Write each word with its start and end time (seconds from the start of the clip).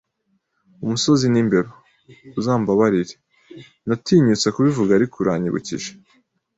umusozi 0.83 1.25
n'imbeba? 1.29 1.71
Uzambabarire, 2.39 3.13
Natinyutse 3.87 4.47
kubivuga, 4.55 4.91
ariko 4.97 5.15
uranyibukije 5.17 5.91